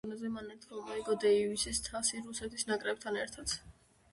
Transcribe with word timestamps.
სანაკრებო 0.01 0.17
დონეზე, 0.17 0.29
მან 0.37 0.47
ერთხელ 0.53 0.79
მოიგო 0.87 1.17
დეივისის 1.25 1.81
თასი 1.89 2.23
რუსეთის 2.31 2.67
ნაკრებთან 2.73 3.21
ერთად. 3.27 3.55